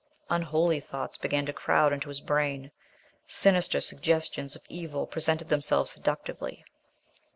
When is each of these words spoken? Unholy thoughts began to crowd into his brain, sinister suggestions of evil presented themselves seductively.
Unholy 0.31 0.79
thoughts 0.79 1.15
began 1.15 1.45
to 1.45 1.53
crowd 1.53 1.93
into 1.93 2.09
his 2.09 2.21
brain, 2.21 2.71
sinister 3.27 3.79
suggestions 3.79 4.55
of 4.55 4.63
evil 4.67 5.05
presented 5.05 5.49
themselves 5.49 5.91
seductively. 5.91 6.65